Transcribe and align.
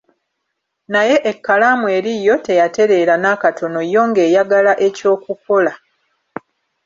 Naye 0.93 1.15
ekkalaamu 1.31 1.85
eri 1.97 2.13
yo 2.27 2.35
teyatereera 2.45 3.13
n'akatono 3.19 3.79
yo 3.93 4.01
ng'eyagala 4.09 4.73
eky'okukola. 4.87 5.73